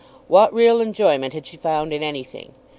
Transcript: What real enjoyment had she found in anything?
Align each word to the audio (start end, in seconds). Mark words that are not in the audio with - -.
What 0.27 0.51
real 0.51 0.81
enjoyment 0.81 1.35
had 1.35 1.45
she 1.45 1.57
found 1.57 1.93
in 1.93 2.01
anything? 2.01 2.55